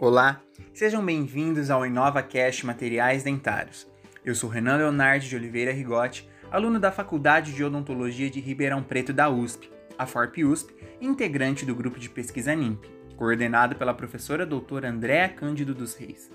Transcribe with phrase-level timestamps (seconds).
[0.00, 0.40] Olá,
[0.72, 3.84] sejam bem-vindos ao InovaCast Materiais Dentários.
[4.24, 9.12] Eu sou Renan Leonardo de Oliveira Rigotti, aluno da Faculdade de Odontologia de Ribeirão Preto
[9.12, 12.84] da USP, a FORP USP, integrante do grupo de pesquisa NIMP,
[13.16, 16.30] coordenado pela professora doutora Andréa Cândido dos Reis.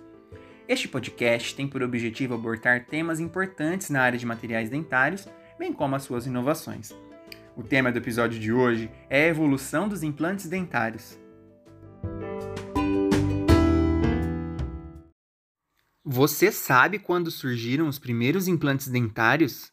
[0.68, 5.25] Este podcast tem por objetivo abordar temas importantes na área de materiais dentários,
[5.57, 6.93] bem como as suas inovações.
[7.55, 11.22] O tema do episódio de hoje é a evolução dos implantes dentários.
[16.06, 19.71] Você sabe quando surgiram os primeiros implantes dentários?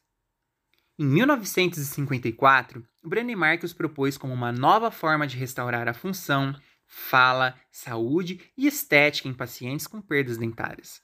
[0.97, 6.55] Em 1954, Brené Marques propôs como uma nova forma de restaurar a função,
[6.87, 11.03] fala, saúde e estética em pacientes com perdas dentárias.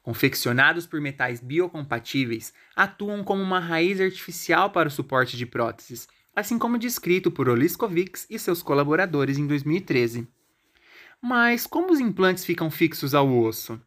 [0.00, 6.58] Confeccionados por metais biocompatíveis, atuam como uma raiz artificial para o suporte de próteses, assim
[6.58, 10.26] como descrito por Oliskovix e seus colaboradores em 2013.
[11.20, 13.78] Mas como os implantes ficam fixos ao osso?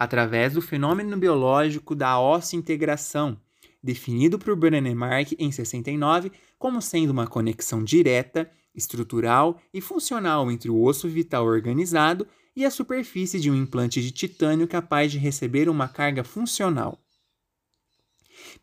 [0.00, 2.16] Através do fenômeno biológico da
[2.54, 3.38] integração,
[3.82, 10.82] definido por Brennemark em 69 como sendo uma conexão direta, estrutural e funcional entre o
[10.82, 12.26] osso vital organizado
[12.56, 16.98] e a superfície de um implante de titânio capaz de receber uma carga funcional.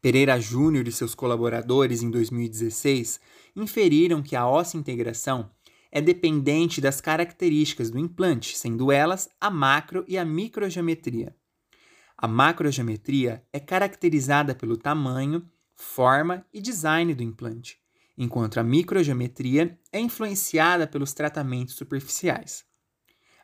[0.02, 3.20] Pereira Júnior e seus colaboradores, em 2016,
[3.56, 5.52] inferiram que a integração
[5.98, 11.36] é dependente das características do implante, sendo elas a macro e a microgeometria.
[12.16, 17.80] A macrogeometria é caracterizada pelo tamanho, forma e design do implante,
[18.16, 22.64] enquanto a microgeometria é influenciada pelos tratamentos superficiais.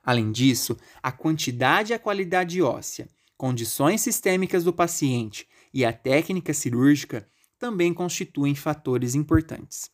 [0.04, 6.54] Além disso, a quantidade e a qualidade óssea, condições sistêmicas do paciente e a técnica
[6.54, 9.90] cirúrgica também constituem fatores importantes.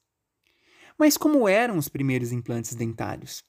[1.00, 3.42] Mas como eram os primeiros implantes dentários?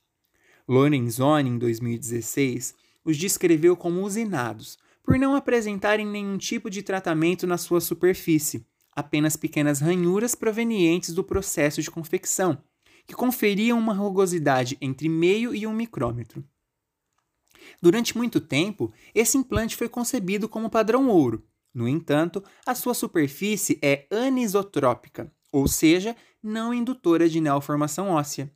[0.69, 2.73] Lorenzoni, em 2016,
[3.05, 8.65] os descreveu como usinados, por não apresentarem nenhum tipo de tratamento na sua superfície,
[8.95, 12.63] apenas pequenas ranhuras provenientes do processo de confecção,
[13.05, 16.45] que conferiam uma rugosidade entre meio e um micrômetro.
[17.83, 21.45] Durante muito tempo, esse implante foi concebido como padrão ouro.
[21.75, 28.53] No entanto, a sua superfície é anisotrópica, ou seja, não indutora de neoformação óssea.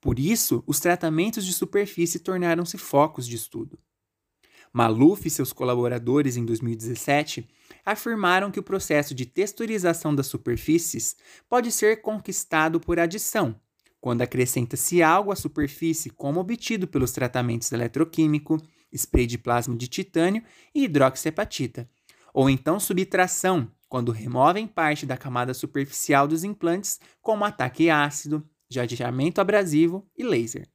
[0.00, 3.78] Por isso, os tratamentos de superfície tornaram-se focos de estudo.
[4.72, 7.48] Maluf e seus colaboradores, em 2017,
[7.84, 11.16] afirmaram que o processo de texturização das superfícies
[11.48, 13.58] pode ser conquistado por adição,
[14.00, 18.60] quando acrescenta-se algo à superfície, como obtido pelos tratamentos eletroquímico,
[18.92, 20.42] spray de plasma de titânio
[20.74, 21.88] e hidroxiapatita,
[22.32, 29.40] ou então subtração, quando removem parte da camada superficial dos implantes, como ataque ácido, jadeamento
[29.40, 30.68] abrasivo e laser.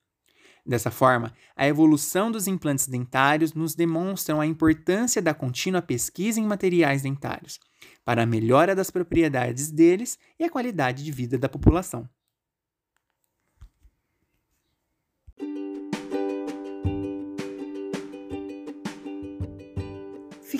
[0.66, 6.46] Dessa forma, a evolução dos implantes dentários nos demonstram a importância da contínua pesquisa em
[6.46, 7.60] materiais dentários,
[8.06, 12.10] para a melhora das propriedades deles e a qualidade de vida da população.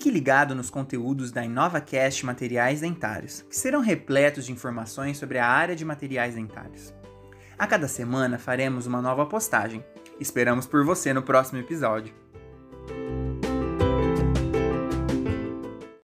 [0.04, 5.48] Fique ligado nos conteúdos da InovaCast Materiais Dentários, que serão repletos de informações sobre a
[5.48, 6.94] área de materiais dentários.
[7.58, 9.82] A cada semana faremos uma nova postagem.
[10.20, 12.14] Esperamos por você no próximo episódio.